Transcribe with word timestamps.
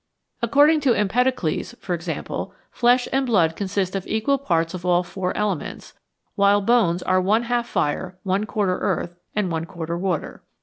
According 0.41 0.79
to 0.79 0.95
Empedocles, 0.95 1.75
for 1.79 1.93
example, 1.93 2.55
flesh 2.71 3.07
and 3.13 3.23
blood 3.27 3.55
consist 3.55 3.95
of 3.95 4.07
equal 4.07 4.39
parts 4.39 4.73
of 4.73 4.83
all 4.83 5.03
four 5.03 5.31
elements, 5.37 5.93
while 6.33 6.59
bones 6.59 7.03
are 7.03 7.21
one 7.21 7.43
half 7.43 7.67
fire, 7.67 8.17
one 8.23 8.45
quarter 8.47 8.79
earth, 8.79 9.13
and 9.35 9.51
one 9.51 9.65
quarter 9.65 9.95
water. 9.95 10.41